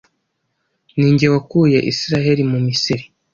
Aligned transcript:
ni 0.97 1.09
jye 1.17 1.27
wakuye 1.33 1.79
israheli 1.91 2.43
mu 2.51 2.57
misiri 2.65 3.03